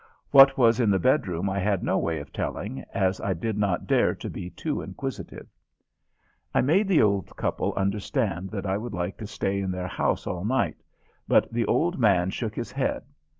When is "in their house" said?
9.61-10.25